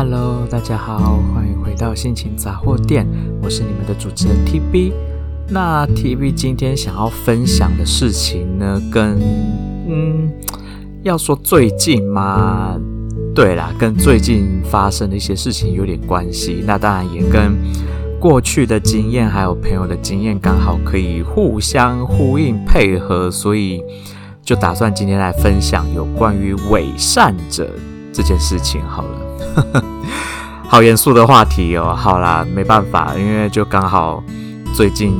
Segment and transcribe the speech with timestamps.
[0.00, 3.04] Hello，大家好，欢迎回到心情杂货店，
[3.42, 4.92] 我是你们的主持人 TB。
[5.48, 9.18] 那 TB 今天想要分享的事情呢，跟
[9.88, 10.32] 嗯，
[11.02, 12.78] 要说最近吗？
[13.34, 16.62] 对啦，跟最近发生的一些事情有点关系。
[16.64, 17.58] 那当然也跟
[18.20, 23.82] 过去的经验还有朋友的经验刚好可以互相呼应配合，所以
[24.44, 27.68] 就打算今天来分享有关于伪善者
[28.12, 29.17] 这件事情好了。
[30.68, 31.94] 好严肃的话题哦。
[31.96, 34.22] 好啦，没办法，因为就刚好
[34.74, 35.14] 最近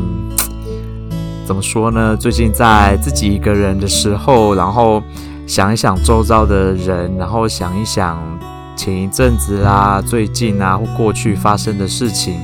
[1.47, 2.15] 怎么说呢？
[2.17, 5.03] 最近在自己一个人的时候，然后
[5.47, 8.19] 想一想周遭的人，然后想一想
[8.77, 12.35] 前一阵子啦、最近啊或过去发生的事情，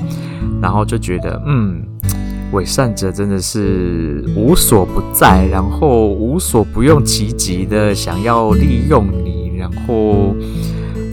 [0.63, 1.83] 然后就觉得，嗯，
[2.53, 10.35] 伪善者真的是无所不在，然后无所不用其极的想要利用你，然后。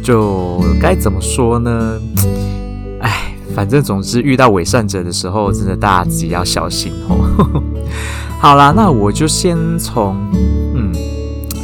[0.02, 2.00] 就该怎么说呢？
[3.02, 7.64] 哎，反正总之遇到伪善者的时候，真的大家自己要小心哦。
[8.40, 10.16] 好啦，那我就先从
[10.76, 10.92] 嗯，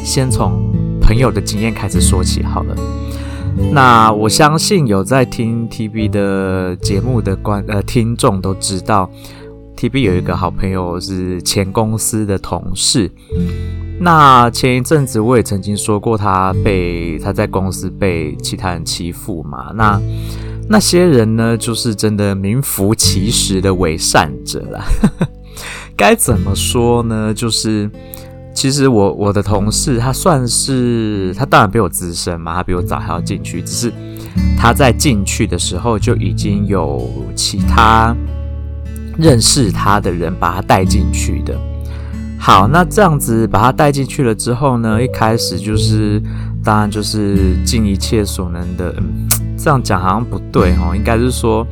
[0.03, 0.71] 先从
[1.01, 2.75] 朋友的经验开始说起好了。
[3.71, 9.09] 那我相信有在听 TB 的节目的观呃听众都知道
[9.75, 13.09] ，TB 有一个好朋友是前公司的同事。
[13.99, 19.71] 那前一阵子我也曾经说过，他被他在公司被其他人欺负嘛。
[19.73, 19.99] 那
[20.69, 24.85] 那些人呢，就是真的名副其实的伪善者啦。
[25.97, 27.33] 该怎么说呢？
[27.33, 27.89] 就是
[28.53, 33.63] 其实我我的同事，他算是他当然比我资深嘛，他比我早还要进去。
[33.63, 33.91] 只是
[34.55, 38.15] 他在进去的时候就已经有其他
[39.17, 41.59] 认识他的人把他带进去的。
[42.39, 46.21] 好，那这样子把他带进去了之后呢，一开始就是，
[46.63, 51.67] 当然就是尽一切所能的，嗯，这样讲好像不对哦，应该是说，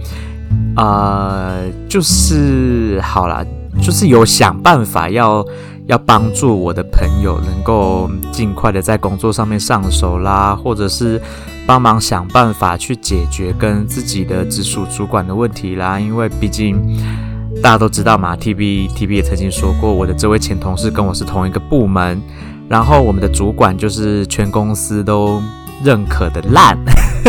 [0.75, 3.45] 呃，就是好啦，
[3.81, 5.45] 就是有想办法要
[5.85, 11.21] 要帮助我的朋友能够尽快的在工作上面上手啦，或者是
[11.65, 16.81] 帮忙想办法去解决跟自己的直属主管的问题啦，因为毕竟。
[17.63, 22.21] 大家都知道嘛，TB TB 也曾经说过，我的这位前同事跟我是同一个部门，
[22.69, 25.41] 然后我们的主管就是全公司都
[25.83, 26.77] 认可的烂。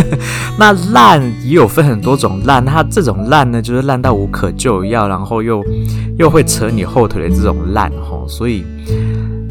[0.58, 5.64] 那烂也有分很多种烂，他这种烂呢，就是烂到无可救药，然后又
[6.18, 8.26] 又会扯你后腿的这种烂吼。
[8.28, 8.62] 所以，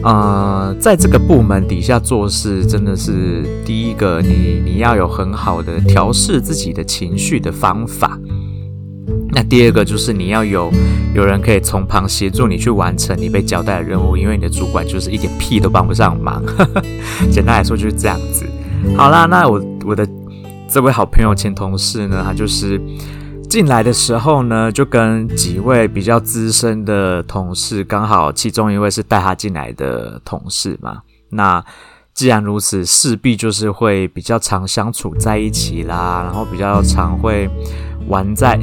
[0.03, 8.19] 呃，在这个部门底下做事，真的是第一个，你你要有很好的调试自己的情绪的方法。
[9.35, 10.71] 那第二个就是你要有
[11.13, 16.41] 有人可以从旁协助你去完成你被交代的任务，因为你的主管就是一点屁都帮不上忙。
[17.29, 18.45] 简单来说就是这样子。
[18.95, 20.07] 好啦，那我我的
[20.69, 22.79] 这位好朋友前同事呢，他就是
[23.49, 30.99] 进来的时候呢，就跟几位比较资深的同事，刚好其中一位是带他进来的同事嘛。
[31.31, 31.61] 那
[32.13, 37.49] 既然如此，势必就是会比较常相处在一起啦，然后比较常会。
[38.07, 38.55] 玩在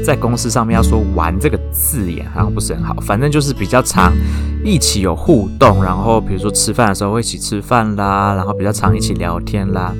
[0.00, 4.12] 在公司上面要说“玩”这个字眼好像不是很好，反正就是比较常
[4.64, 9.94] 一起有互动，然后比如说吃饭的时候会一起吃饭啦，然后比较常一起聊天啦。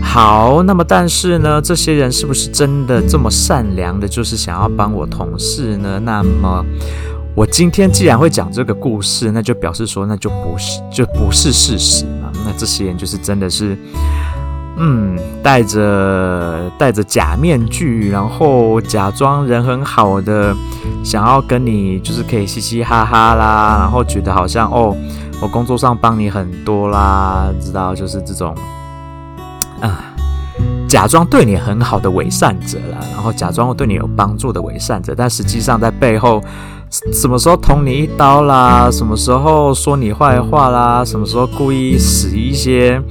[0.00, 6.00] 好，那么但是呢，这些人是不是真的这么善良的，就是想要帮我同事呢？
[6.04, 6.64] 那么
[7.34, 12.30] 我今天既然会讲这个故事，那就表示说那就不是就不是事实嘛。
[12.44, 13.76] 那这些人就是真的是。
[14.78, 20.54] 嗯，戴着戴着假面具，然后假装人很好的，
[21.02, 24.94] 想要跟你就是可以嘻嘻哈哈啦，然后觉得好像哦，
[25.40, 28.54] 我工作上帮你很多啦，知道就是这种
[29.80, 30.12] 啊，
[30.86, 36.42] 假装对你很好的伪善者啦，然后假装对你有帮助的伪善者，但实际上在背后
[36.90, 43.02] 什么时候捅你一刀啦，什么时候说你坏话啦，什么时候故意使一些。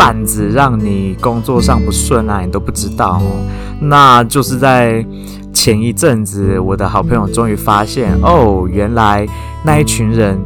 [0.00, 3.46] 板子让你工作上不顺啊，你都不知道哦。
[3.82, 5.04] 那就是在
[5.52, 9.28] 前一阵子，我的好朋友终于发现哦，原来
[9.62, 10.38] 那一群人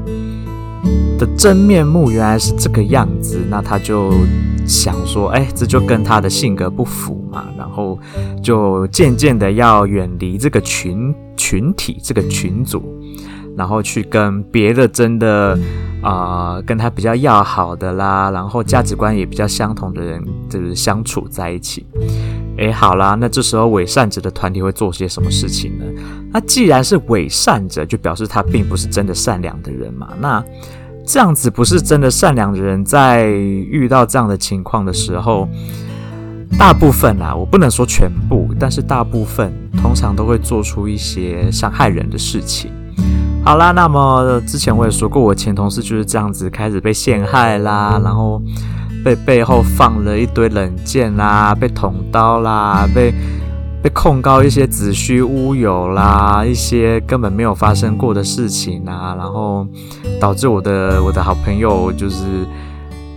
[1.16, 3.38] 的真面目原来是这个样子。
[3.48, 4.12] 那他就
[4.66, 7.44] 想说，哎，这就跟他的性格不符嘛。
[7.56, 7.96] 然后
[8.42, 12.82] 就渐渐的要远离这个群群体，这个群组。
[13.56, 15.56] 然后去跟别的真的
[16.04, 21.86] 啊、跟他比较要好的啦，然后价值观也比较相同的人，就是相处在一起。
[22.58, 25.84] 诶，好啦，那这时候伪善者的团体会做些什么事情呢？
[26.30, 30.10] 那既然是伪善者，就表示他并不是真的善良的人嘛。
[30.20, 30.44] 那
[31.06, 35.48] 这样子不是真的善良的人，在遇到这样的情况的时候，
[36.58, 39.52] 大部分啊，我不能说全部，但是大部分
[39.82, 42.70] 通常都会做出一些伤害人的事情。
[43.44, 48.40] 好啦，那么之前我也说过，我前同事就是这样子开始被陷害啦，然后
[49.04, 53.12] 被背后放了一堆冷箭啦，被捅刀啦，被
[53.82, 59.66] 被控告一些子虚乌有啦，一些根本没有发生过的事情啊，然后
[60.18, 62.24] 导致我的我的好朋友就是。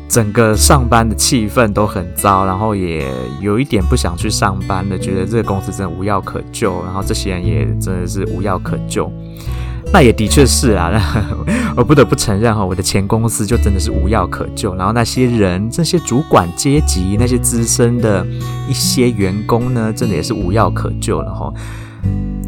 [0.10, 3.06] 整个上班的气氛都很糟，然后也
[3.42, 9.12] 有一点不想去上班的，觉得这个公司真的无药可救，然后这些人也真的是无药可救。
[9.94, 10.92] 那也的确是啊，
[11.76, 18.26] 我不得不承认哈，我的前公司就真的是无药可救，然后那些人，这些主管阶级，那些资深的
[18.70, 21.52] 一些员工呢，真的也是无药可救了哈。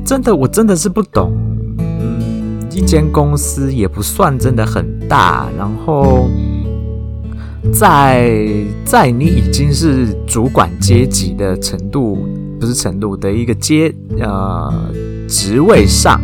[0.06, 1.32] 真的，我真的是不懂，
[1.80, 6.30] 嗯，一间公司也不算真的很大，然后。
[7.74, 8.42] 在
[8.86, 12.26] 在你已经是主管阶级的程度，
[12.58, 14.74] 不是程度的一个阶呃
[15.28, 16.22] 职位上，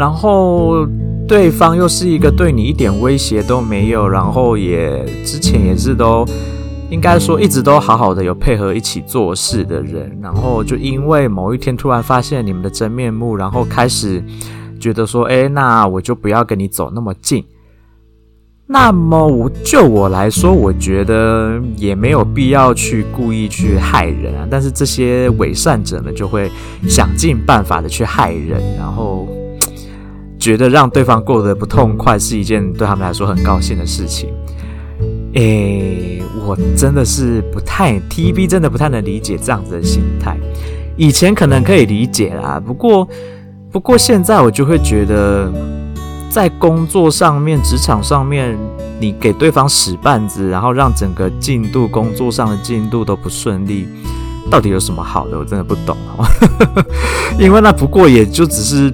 [0.00, 0.86] 然后
[1.28, 6.24] 对方又是一个对你一点威胁都没有，然后也之前也是都
[6.88, 14.24] 应该说一直都好好的有配合一起做事的人，然后就因为某一天突然发现你们的真面目，然后开始
[14.80, 17.44] 觉得说，哎，那我就不要跟你走那么近。
[18.66, 24.48] 那么我就我来说，我觉得也没有必要去故意去害人啊。
[24.50, 26.50] 但是这些伪善者呢，就会
[26.88, 29.28] 想尽办法的去害人，然后
[30.40, 34.30] 觉得让对方过得不痛快是一件对他们来说很高兴的事情。
[35.34, 40.36] 诶，我真的是不太 TB，真的不太能理解这样子的心态。
[40.96, 43.06] 以前可能可以理解啦，不过
[43.70, 45.52] 不过现在我就会觉得。
[46.32, 48.56] 在工作上面、职场上面，
[49.00, 53.88] 你给对方使绊子，然后让整个进度、工作上的进度都不顺利，
[54.48, 55.36] 到底有什么好的？
[55.36, 55.96] 我真的不懂。
[57.36, 58.92] 因为那不过也就只是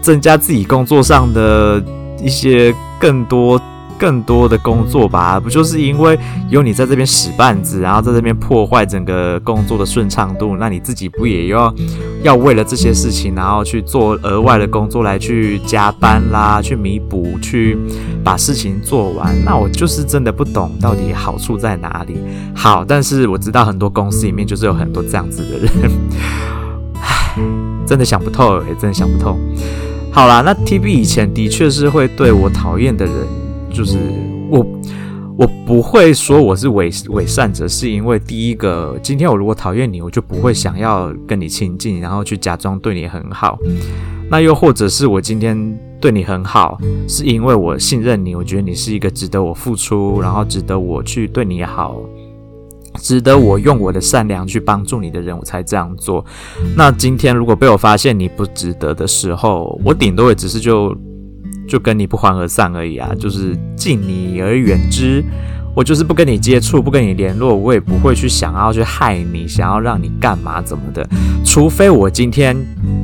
[0.00, 1.82] 增加自己工作上的
[2.22, 3.60] 一些更多。
[4.00, 6.18] 更多的工作吧，不就是因为
[6.48, 11.70] 有你在这边使绊子，然后在这边破坏整个工作的顺畅度，那你自己不也要
[12.22, 17.76] 要为了这些事情，然后去做额外的工作来去加班啦，去弥补，去
[18.24, 19.36] 把事情做完？
[19.44, 22.16] 那我就是真的不懂到底好处在哪里。
[22.56, 25.92] 好，但是我知道很多公司里面就是有很多这样子的人，
[27.02, 27.36] 唉，
[27.90, 29.36] 真的想不透，也真的想不透。
[30.12, 33.14] 好啦，那 TB 以前的确是会对我讨厌的人。
[33.68, 33.98] 就是
[34.48, 34.64] 我，
[35.36, 43.58] 我不会说我是伪伪善者，是因为第一个，今天我如果讨厌你，我就不会想要跟你亲近，然后去假装对你很好。
[44.30, 46.78] 那又或者是我今天对你很好，
[47.08, 51.96] 是因为我信任你，我觉得你是一个值得我付出，然后值得我去对你好，
[53.00, 56.24] 值得我用我的善良去帮助你的人，我才这样做。
[56.76, 60.96] 那今天如果被我发现你不值得的时候，我顶多也只是就。
[61.68, 65.22] 就跟你不欢而散而已啊，就是敬你而远之。
[65.72, 71.08] 我就是不跟你接触，不跟你联络，我也不会去想要去害你，想要让你干嘛怎么的。
[71.44, 72.56] 除非我今天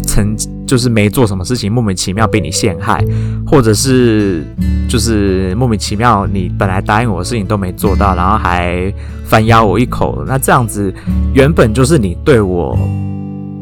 [0.03, 3.05] 曾就是没做什么事情，莫名其妙被你陷害，
[3.47, 4.45] 或者是
[4.89, 8.93] 就是莫名其妙你本来答应我的事情都没做到，然后还
[9.25, 10.25] 反咬我一口。
[10.27, 10.93] 那这样子
[11.33, 12.77] 原本就是你对我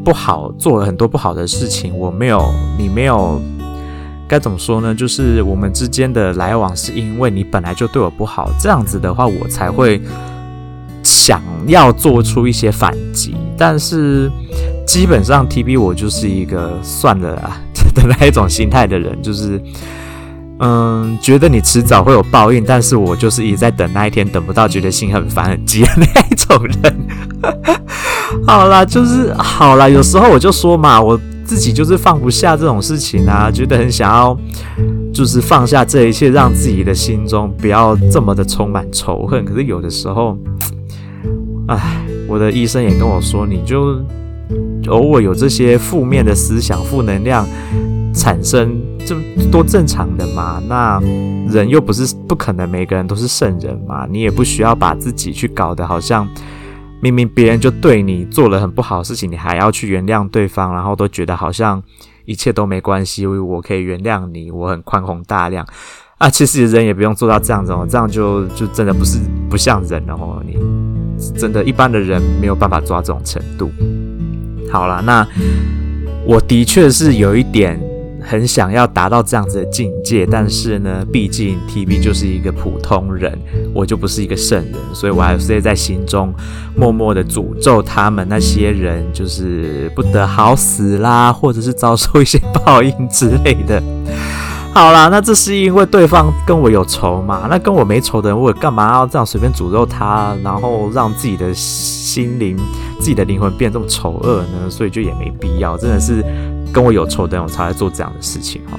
[0.03, 2.43] 不好，做了很多不好的事情，我没有，
[2.77, 3.41] 你没有。
[4.27, 4.95] 该怎么说呢？
[4.95, 10.01] 就是我们之间的来往，是因为你本来就对我不好，这样子的话，我才会
[11.15, 13.33] 想要做出一些反击。
[13.57, 14.29] 但是
[14.85, 17.57] 基本上，TB 我就是一个算了啊
[17.95, 19.61] 的那一种心态的人，就是
[20.59, 27.07] 嗯，觉得你迟早会有报应，但是我就是一直在等那一天，等不到，觉得心很烦很急的那一种人。
[28.45, 31.17] 好啦，就是好啦，有时候我就说嘛，我。
[31.45, 34.35] 自己就是放不下这种事情啊，觉得很想要，
[35.13, 39.45] 就是放下这一切，让自己的心中不要这么的充满仇恨。
[39.45, 40.35] 可是有的时候，
[41.67, 43.99] 唉，我的医生也跟我说，你就
[44.87, 47.47] 偶尔有这些负面的思想、负能量
[48.13, 49.15] 产生，这
[49.51, 50.61] 多正常的嘛。
[50.67, 50.99] 那
[51.49, 56.27] 人又不是不可能每个人都是圣人嘛，你也不需要把自己去搞得好像。
[57.01, 61.83] 明明别人就对你做了很不好的事情，你还要去原谅对方，然后都觉得好像
[62.23, 65.63] 一切都没关系，我可以原谅你，我很宽宏大量
[66.17, 66.27] 啊。
[66.29, 70.41] 其实人也不用做到这样子哦，这样就就真的不是不像人了哦。
[70.47, 70.57] 你
[71.37, 73.71] 真的，一般的人没有办法做到这种程度。
[74.71, 75.27] 好了，那
[76.25, 77.79] 我的确是有一点
[78.21, 83.37] 很想要达到这样子的境界，但是呢，毕竟 TB 就是一个普通人，
[83.73, 86.33] 我就不是一个圣人，所以我还是在心中
[86.75, 93.81] 默默的诅咒他们那些人，就是不得好死啦，或者是遭受一些报应之类的。
[94.75, 97.47] 好啦，那这是因为对方跟我有仇嘛？
[97.49, 102.57] 那跟我没仇的人，我干嘛要这样随便诅咒他，然后让自己的心灵、
[102.99, 104.69] 自己的灵魂变这么丑恶呢？
[104.69, 106.21] 所以就也没必要，真的是
[106.73, 108.77] 跟我有仇的人，我才会做这样的事情哈。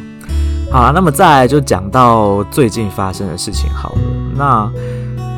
[0.70, 4.00] 好啦，那么再来就讲到最近发生的事情好了。
[4.36, 4.70] 那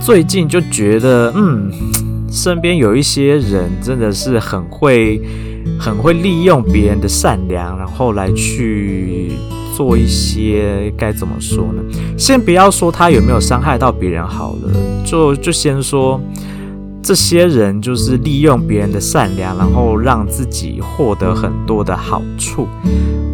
[0.01, 1.71] 最近就觉得，嗯，
[2.33, 5.23] 身边有一些人真的是很会、
[5.79, 9.31] 很会利用别人的善良，然后来去。
[9.79, 11.81] 做一些该怎么说呢？
[12.19, 14.73] 先不要说他有没有伤害到别人好了，
[15.05, 16.21] 就就先说
[17.01, 22.67] 这些人就是利用别人的善良，然后让自己获得很多的好处。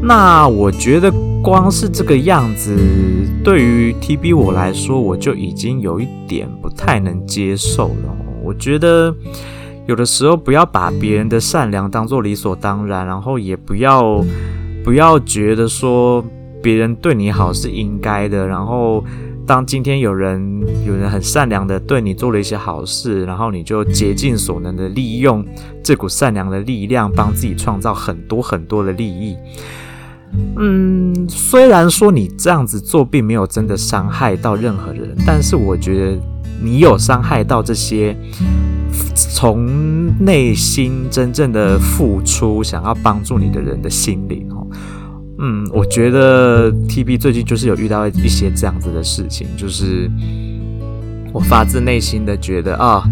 [0.03, 1.11] 那我觉得
[1.43, 2.77] 光是这个样子，
[3.43, 8.15] 对于 TB 我来说，我就已经有一点不太能接受了。
[8.45, 9.15] 我觉得
[9.87, 14.23] 有的时候不要把别人的善良当做理所当然，然后也不要。
[14.85, 16.23] 不要觉得说
[16.64, 19.04] 别人对你好是应该的，然后
[19.47, 25.44] 当今天有人有人很善良的对你做了一些好事，然后你就竭尽所能的利用
[25.83, 29.37] 这股善良的力量，帮自己创造很多很多的利益。
[30.56, 36.18] 嗯，虽然说你这样子做并没有真的伤害到任何人，但是我觉得
[36.62, 38.16] 你有伤害到这些
[39.14, 39.66] 从
[40.25, 44.49] 内心真正的付出，想要帮助你的人的心灵。
[45.38, 50.11] 嗯，我觉得 TB 最近就是有遇到一些这样子的事情，就是
[51.33, 53.05] 我发自内心的觉得啊。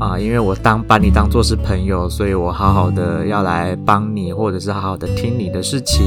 [0.00, 6.02] 啊，因为我当把你当做是朋友，所以我好好的要来帮你，或者是好好的听你的事情，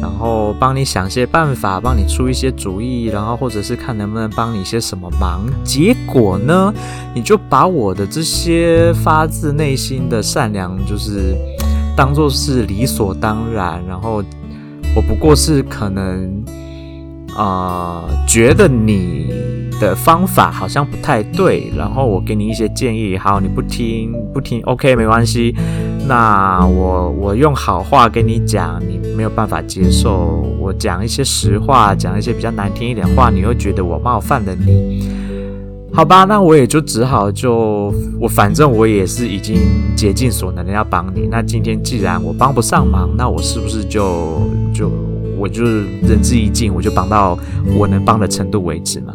[0.00, 5.42] 然后帮你想些办法，帮你出一些主意，然后或者是看能不能帮你些什么忙。
[5.62, 6.72] 结果呢，
[7.14, 11.36] 你就把我的这些发自内心的善良，就是
[11.94, 14.24] 当做是理所当然，然后
[14.94, 16.44] 我不过是可能
[17.36, 19.30] 啊、呃，觉得你。
[19.80, 25.52] 的方法好像不太对，然后我给你一些建议，好，你不听不听，OK，没关系。
[26.06, 30.46] 那我我用好话跟你讲，你没有办法接受。
[30.60, 35.10] 我讲一些实话，讲一些比较难听一点话，你又觉得我冒犯了你，
[35.94, 36.24] 好吧？
[36.24, 39.58] 那我也就只好就我反正我也是已经
[39.94, 41.28] 竭尽所能的要帮你。
[41.30, 44.40] 那今天既然我帮不上忙，那我是不是就
[44.72, 44.90] 就
[45.36, 47.38] 我就仁至义尽，我就帮到
[47.76, 49.14] 我能帮的程度为止嘛？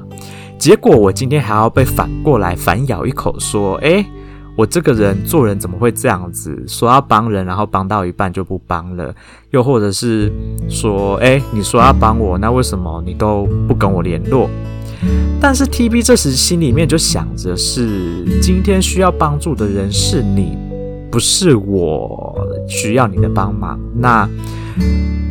[0.60, 4.06] 结果我今天还要被反过来反咬一口，说：“诶，
[4.56, 6.64] 我这个人做人怎么会这样子？
[6.68, 9.14] 说要帮人，然后帮到一半就不帮了，
[9.50, 10.32] 又或者是
[10.70, 14.48] 说，诶，你说要帮我，那为什么你都不跟我联络？
[15.40, 20.58] 但是 TB 这时心里面就想着是，今天需要帮助的人是你，
[21.12, 22.36] 不是我
[22.68, 23.80] 需要你的帮忙。
[23.96, 24.30] 那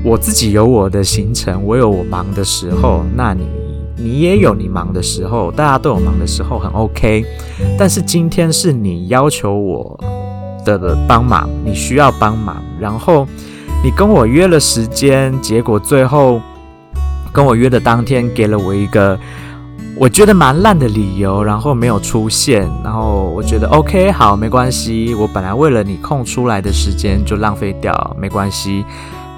[0.04, 3.42] 我自己有我的行程，我有我忙的时候，那你。”
[3.98, 7.24] 你也有你忙的时候，大家都有忙的时候，很 OK。
[7.78, 9.98] 但是今天是你要求我
[10.66, 13.26] 的帮忙，你需要帮忙，然后
[13.82, 16.38] 你跟我约了时间，结果最后
[17.32, 19.18] 跟我约的当天给了我一个
[19.98, 28.84] 我觉得蛮烂的理由，然后没有出现，然后我觉得 OK，好，没关系，我本来为了你空出来的时间就浪费掉，没关系。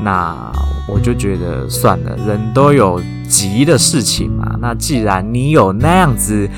[0.01, 0.35] 那
[0.89, 4.57] 我就觉得算了，人都有急的事情嘛。
[4.61, 6.49] 那既然你有那样子，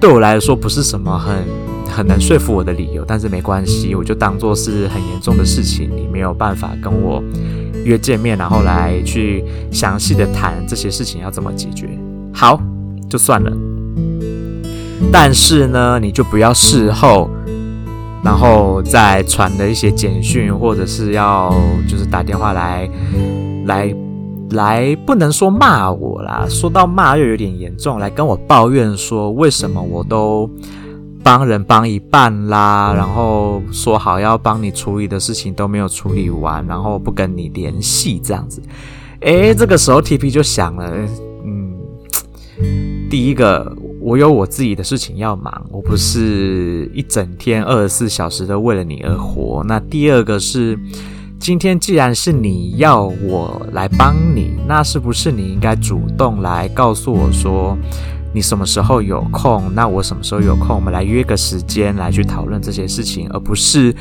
[0.00, 1.44] 对我来说不是什么很
[1.86, 7.22] 很难说服我的理由，但是没关系，我就当做是很严重的事情，你没有办法跟我
[7.84, 11.88] 约见面，然后来去详细的谈这些事情要怎么解决。
[12.32, 12.60] 好，
[13.10, 13.52] 就算了。
[15.12, 17.28] 但是呢，你就不要事后。
[18.22, 21.50] 然后再传的一些简讯，或者是要
[21.88, 22.86] 就是打电话来
[23.64, 23.96] 来
[24.50, 30.50] 来，不能说骂我啦，说到骂又有点严重，来跟我抱怨说为什么我都
[31.22, 38.60] 帮人帮一半啦，然后说好要帮你处理的事情都没有处理完，然后不跟你联系这样子。
[39.20, 40.92] 诶，这个时候 T P 就想了，
[43.10, 43.76] 第一个。
[44.02, 49.62] 我有我自己的事情要忙，我不是一整天二十四小时都为了你而活。
[49.68, 50.76] 那第二个是，
[51.38, 57.76] 今天既然是你要我来帮你，那是不是你应该主动来告诉我说
[58.32, 59.70] 你什么时候有空？
[59.74, 63.94] 那我什么时候有空，我们来约个时间来去讨论这些事情，而不是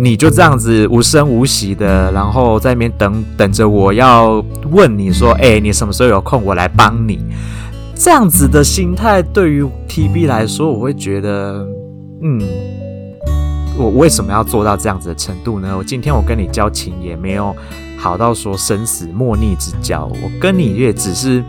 [0.00, 7.20] 你就这样子无声无息的，然后在那边等等着我要问你说，哎、你什么时候有空，我来帮你。
[7.98, 11.66] 这样子的心态对于 TB 来说，我会觉得，
[12.22, 12.40] 嗯，
[13.78, 15.74] 我为什么要做到这样子的程度呢？
[15.76, 17.56] 我今天我跟你交情也没有
[17.96, 21.42] 好到说生死莫逆之交，我跟你也只是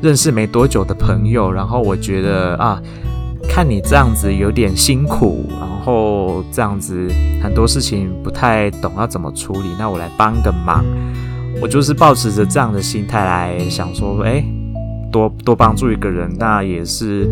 [0.00, 2.82] 认识没多久的朋友，然后我觉得啊，
[3.46, 7.08] 看你这样子有点辛苦，然后这样子
[7.42, 10.82] 很多事情不太懂要怎么处理，那我来帮个忙，
[11.60, 14.42] 我就是抱持着这样的心态来想说，哎。
[15.10, 17.28] 多多帮助一个人，那也是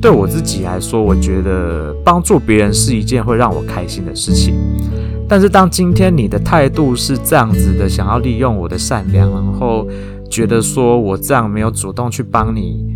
[0.00, 4.54] 对我自己来说，我觉得帮助别人是一件会让我开心的事情。
[5.28, 9.86] 但是当今天你的态度是这样子的，想要利用我的善良，然后
[10.30, 12.94] 觉得说我这样没有主动去帮你，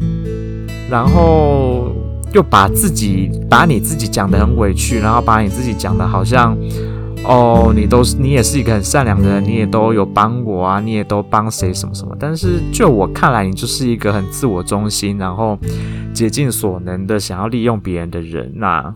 [0.90, 1.92] 然后
[2.32, 6.56] 又把自己把你自己讲得很委屈，然后把你自己讲得好像。
[7.26, 12.16] 哦，你都是你也是一个很善良的人，你也都有帮我啊，你也都帮谁什么什么。
[12.20, 15.58] 但是就我看来，你就是一个很自我中心，然后
[16.14, 18.52] 竭尽所能的想要利用别人的人。
[18.54, 18.94] 那，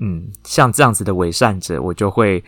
[0.00, 2.44] 嗯，像这样子的伪善者，我就会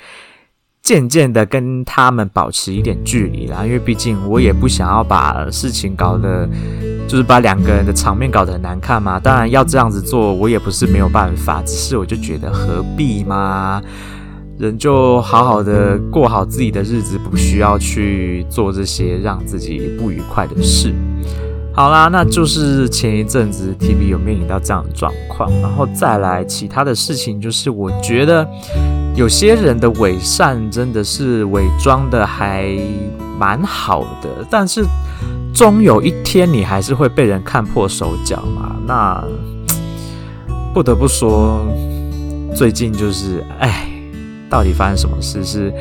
[0.83, 3.65] 渐渐的跟他们保持一点距离啦。
[3.65, 6.49] 因为毕竟我也不想要把事情搞得，
[7.09, 9.19] 就是把两个人的场面搞得很难看嘛。
[9.19, 13.83] 当然要这样子做，我也不是没有办法，只是我就觉得何必嘛。
[14.57, 20.95] 人就好好的过好自己的日子，不需要去做这些让自己不愉快的事。
[21.73, 28.47] 好啦，那就是前一阵子 TB 有面临到这样的状况，然后再来其他的事情，就是我觉得
[29.17, 32.79] 有些人的伪善真的是伪装的还
[33.37, 34.85] 蛮好的，但是
[35.53, 38.77] 终有一天你还是会被人看破手脚嘛。
[38.87, 39.25] 那
[40.73, 41.67] 不得不说，
[42.55, 43.91] 最近就是哎。
[44.51, 45.45] 到底发生什么事？
[45.45, 45.73] 是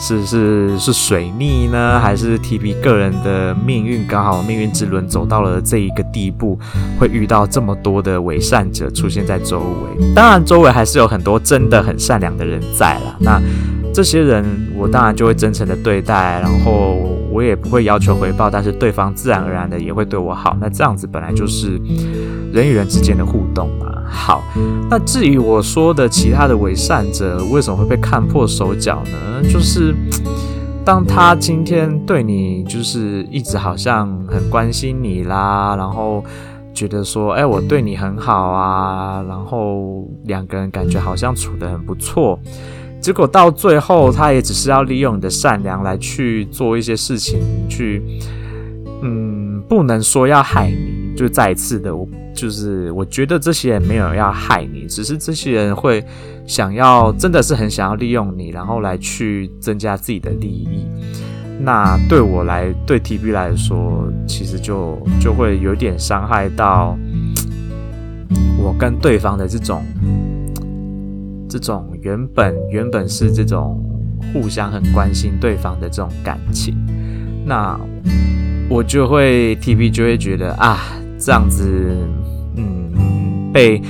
[0.00, 6.58] 是是是水逆呢，还是 T P 个人的命运刚好命运之轮走到了这一个地步，
[6.98, 10.12] 会遇到这么多的伪善者出现在周围？
[10.14, 13.16] 当然，周围还是有很多真的很善良的人在啦。
[13.20, 13.40] 那
[13.94, 14.44] 这些人，
[14.76, 16.98] 我当然就会真诚的对待，然后
[17.34, 20.56] 我也不会要求回报，但是对方自然而然的也会对我好。
[20.60, 21.80] 那这样子本来就是
[22.52, 23.92] 人与人之间的互动嘛。
[24.06, 24.44] 好，
[24.88, 29.42] 那至于我说的其他的伪善者为什么会被看破手脚呢？
[29.50, 29.92] 就是
[30.84, 36.22] 当他今天对你就是一直好像很关心你啦，然后
[36.72, 42.38] 觉得说，哎，我对你很好啊，然后两个人感觉好像处得很不错，
[43.04, 47.38] 结果到最后他也只是要利用你的善良来去做一些事情，
[47.68, 48.02] 去，
[49.02, 52.08] 嗯，不能说要害你，就再一次的我。
[52.34, 56.02] 就是我觉得这些人没有要害你，只是这些人会
[56.46, 60.86] 想要，真的是很想要利用你，然后来去增加自己的利益。
[61.60, 66.96] 那对我来，对 TB 来说，其实就就会有点伤害到
[68.58, 69.84] 我跟对方的这种
[71.54, 73.80] 这种原本原本是这种
[74.32, 76.74] 互相很关心对方的这种感情。
[77.46, 77.78] 那
[78.68, 80.80] 我就会 TB 就会觉得啊，
[81.16, 81.96] 这样子。
[82.56, 83.80] 嗯被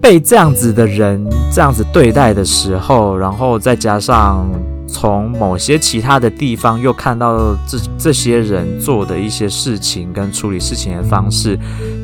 [0.00, 1.20] 被这样子的人
[1.52, 4.48] 这样子对待的时候，然后再加上
[4.86, 11.58] 从某些其他的地方又看到这这些人做的一些事情跟处理事情的方式，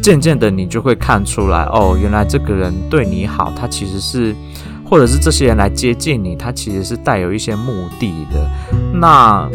[0.08, 4.34] 渐渐的你就会看出来，哦，原来这个人对你好，他其实是，
[4.82, 8.50] 或者是这些人来接近你，他其实是带有一些目的的。
[8.94, 9.46] 那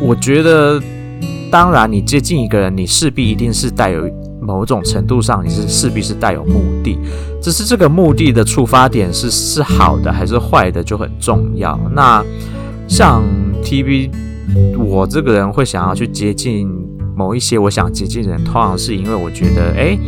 [0.00, 0.80] 我觉得，
[1.50, 4.08] 当然你接近一个人，你势必一定是带有。
[4.40, 6.98] 某种程度上，你是势必是带有目的，
[7.40, 11.80] 只是这个目的的出发点是是好的还是坏的就很重要。
[11.94, 12.22] 那
[12.86, 13.24] 像
[13.62, 14.10] TB，
[14.76, 16.68] 我这个人会想要去接近
[17.14, 19.98] 某一些我想接近的人，通常是因为我觉得，诶，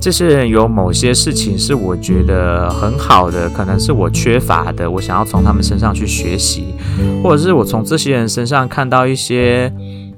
[0.00, 6.74] 这些人有某些事情是我觉得很好的，可能是我缺乏的，我想要从他们身上去学习，
[7.22, 9.72] 或者是我从这些人身上看到一些。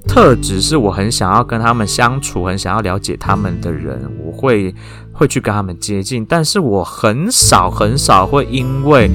[0.07, 4.73] 特质是我很想要跟他们相处，很想要了解他们的人，我会
[5.13, 6.25] 会去跟他们接近。
[6.25, 9.09] 但是我很少很少会因为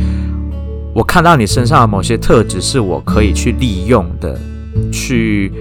[0.94, 4.38] 我看到你身上的某些特质是我可以去利用的，
[4.92, 5.52] 去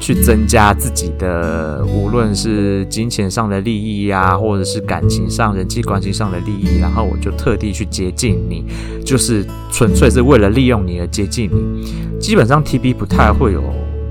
[0.00, 8.64] 去增加自己的，无论是金钱上的利益呀，或者是感情上、人际关系上的利益，然后我就特地去接近你，
[9.04, 12.18] 就是纯粹是为了利用你而接近你。
[12.18, 13.62] 基本上 TB 不太会有。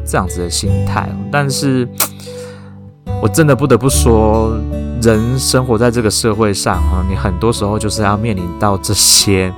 [0.08, 1.90] 这样子的心态，但是
[3.24, 4.56] 我真的不得不说，
[5.02, 9.52] 人生活在这个社会上啊，你很多时候就是要面临到这些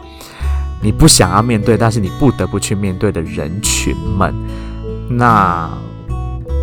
[0.81, 4.33] 你不想要面对，但是你不得不去面对的人群们。
[5.09, 5.69] 那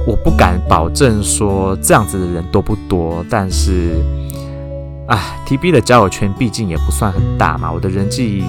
[0.06, 3.94] 我不敢保证说这样子的人多不多，但是，
[5.06, 7.72] 啊，TB 的交友圈毕竟也不算很大嘛。
[7.72, 8.44] 我的人际，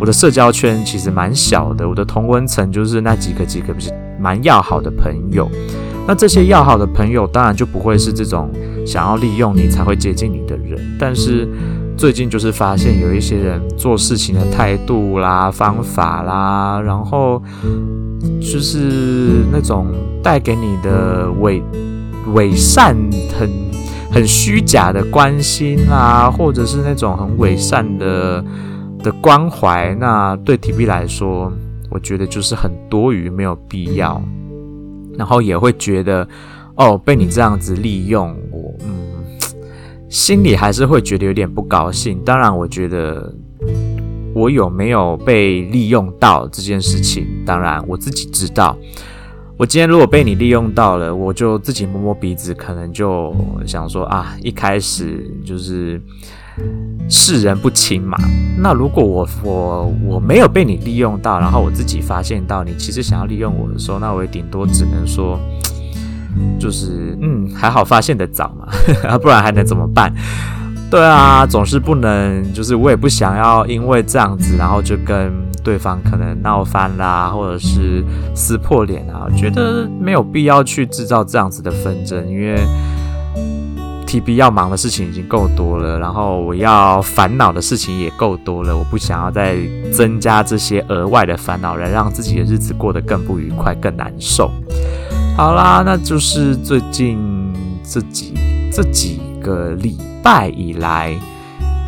[0.00, 1.88] 我的社交圈其实蛮小的。
[1.88, 5.50] 我的同温层就是那几个几个不是蛮要好的朋友。
[6.06, 8.50] 那这些要好的朋友，当然就不会是这种
[8.86, 10.96] 想要利用你才会接近你的人。
[10.98, 11.48] 但是
[12.00, 17.42] 最近就是发现有一些人做事情的态度啦、方法啦，然后。
[18.38, 19.86] 就是那种
[20.22, 21.62] 带给你的伪
[22.34, 22.94] 伪善
[23.38, 23.48] 很
[24.12, 28.44] 很虚假的关心啊，或者是那种很伪善的
[29.02, 31.50] 的关怀，那对 TB 来说，
[31.90, 34.20] 我觉得就是很多余，没有必要。
[35.16, 36.28] 然后也会觉得，
[36.76, 39.09] 哦，被你这样子利用，我嗯，
[40.10, 42.20] 心里还是会觉得有点不高兴。
[42.22, 43.34] 当然，我觉得。
[44.32, 47.26] 我有没有被利用到这件事情？
[47.44, 48.78] 当然我自己知道。
[49.56, 53.34] 我今天如果被你利用到了，我就自己摸摸鼻子，可能就
[53.66, 56.00] 想说啊，一开始就是
[57.08, 58.16] 世人不清嘛。
[58.56, 65.40] 那如果我我我没有被你利用到，然后我自己发现到你其实想要利用我的时候，那我也顶多只能说，
[66.58, 68.66] 就是嗯，还好发现的早嘛，
[69.18, 70.12] 不然还能怎么办？
[70.90, 82.58] 对啊，总是不能，就是我也不想要因为这样子，然后就跟对方可能闹翻啦，或者是撕破脸啊，我觉得没有必要去制造这样子的纷争，因为
[84.04, 89.56] TB 要忙的事情已经够多了，然后我要烦恼的事情也够多了，我不想要再
[89.92, 94.50] 增加这些额外的烦恼，来让自己的日子过得更不愉快、更难受。
[95.36, 97.18] 好啦，那就是最近
[97.82, 98.34] 这几
[98.70, 101.18] 这几个礼拜以来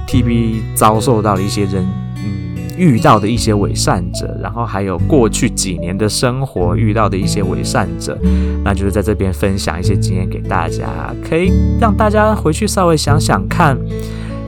[0.09, 8.19] ，TB 遭受到了一些人，嗯，遇到的一些伪善者，然后还有过去几年的生活遇到的一些伪善者，
[8.65, 13.77] 那就是在这边分享一些经验给大家，可以让大家回去稍微想想看，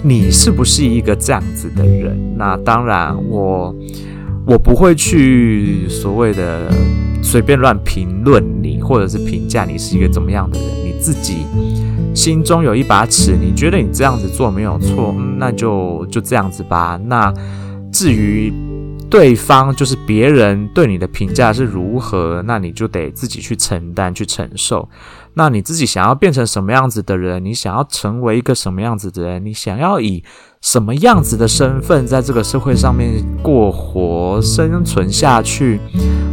[0.02, 2.18] 你是不是一个这样子的人？
[2.38, 3.74] 那当然我，
[4.46, 6.72] 我我不会去所谓的
[7.24, 11.46] 随便乱评论你，或者是评价你是一个怎么样的人，你自己。
[12.14, 17.00] 心中有一把尺，你觉得你这样子做没有错，那就就这样子吧。
[17.06, 17.34] 那
[17.90, 18.52] 至于
[19.10, 24.88] 对方，就是别人对你的评价是如何，那你就得自己去承担、去承受。
[25.34, 27.44] 那你自己想要变成什么样子的人？
[27.44, 29.44] 你想要成为一个什么样子的人？
[29.44, 30.22] 你想要以
[30.60, 35.80] 什么样子的身份在这个社会上面过活、生存下去？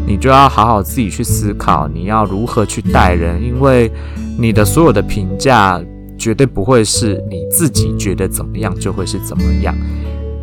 [0.06, 3.92] 你就要好好自己去思考，你要如何去待人，因为。
[4.40, 5.80] 你的所有的评价
[6.18, 9.76] 绝对不会是你自己觉得怎么样就会是怎么样，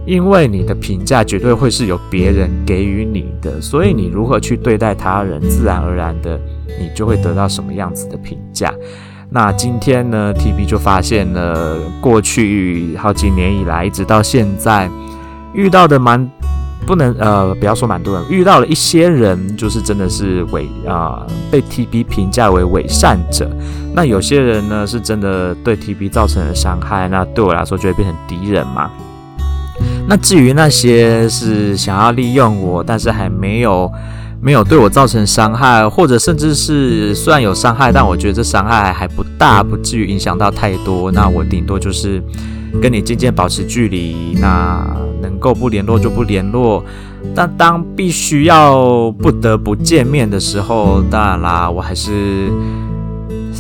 [0.07, 6.39] 因为你的评价绝对会是由别人给予你的，所以你如何去对待他人，自然而然的
[6.79, 8.73] 你就会得到什么样子的评价。
[9.31, 14.89] 那今天呢，TB 就发现了过去好几年以来，一直到现在
[15.55, 16.31] 遇到的蛮。
[16.89, 23.47] 不能呃，不要说蛮多人遇到了一些人，就是真的是伪啊、被 TB 评价为伪善者。
[23.95, 28.91] 那有些人呢，是真的对 TB 造成了伤害，那对我来说就会变成敌人嘛。
[30.09, 33.93] 那至于那些是想要利用我，但是还没有
[34.41, 41.13] 没有对我造成伤害，或者甚至是虽然有伤害，但我觉得这伤害还不大，不至于影响到太多。
[41.13, 42.23] 那我顶多就是
[42.81, 44.35] 跟你渐渐保持距离。
[44.41, 44.87] 那。
[45.21, 46.83] 能够不联络就不联络，
[47.35, 52.49] 但当必须要不得不见面的时候，当然啦，我还是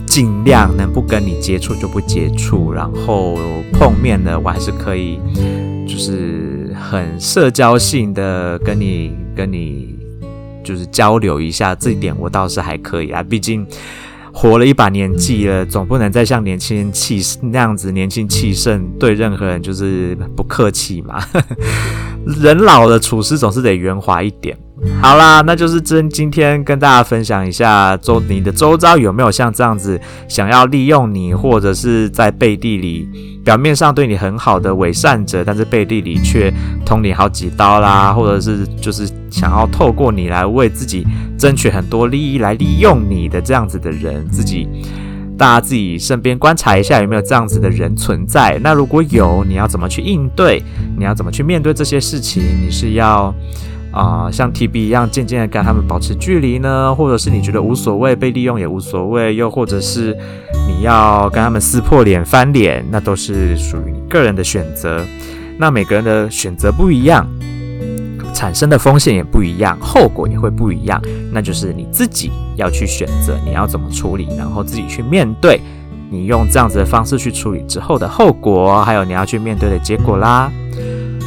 [0.06, 3.36] 尽量能不跟你接触就不接触，然后
[3.72, 5.18] 碰面了，我还是可以，
[5.84, 9.96] 就是很社交性的跟你跟你
[10.62, 13.66] 就是交流一下，这一点我倒是还可以啊，毕竟。
[14.40, 21.20] 活了一把年纪了，总不能再像年轻人气那样子年轻气盛，对任何人就是不客气嘛。
[22.40, 24.56] 人老了，处事总是得圆滑一点。
[25.00, 33.08] 好啦，那就是真今天跟大家分享一下周你的周遭有没有像这样子想要利用你，或者是在背地里
[33.44, 36.52] 表面上对你很好的伪善者，但是背地里却
[36.84, 39.08] 捅你好几刀啦，或者是就是。
[39.30, 41.06] 想要透过你来为自己
[41.38, 44.66] 争取很多利益，来利用你的这样子的人，自己
[45.36, 48.58] 大家自己身边观察一下有没有这样子的人存在。
[48.62, 50.64] 那如果有，你要怎么去应对？
[50.96, 52.42] 你要怎么去面对这些事情？
[52.64, 53.32] 你是要
[53.90, 60.16] 啊、像 TB 一样渐渐的跟他们保持距离呢，或者是你觉得无所谓，被利用也无所谓，又或者是
[60.66, 65.04] 你要跟他们撕破脸、翻脸，那都是属于你个人的选择。
[65.58, 67.26] 那每个人的选择不一样。
[68.34, 71.02] 产生的风险也不一样，后果也会不一样。
[71.32, 75.60] 那就是你自己要去选择你要怎么处理，然后自己去面对。
[76.08, 80.52] 你用这样子的方式去处理之后的后果，还有你要去面对的结果啦。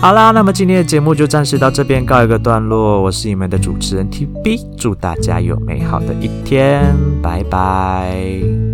[0.01, 2.99] 好啦，那么今天的节目就暂时到这边告一个段落。
[3.03, 6.83] 我是你们的主持人 TB，祝大家有美好的一天，
[7.21, 8.70] 拜拜。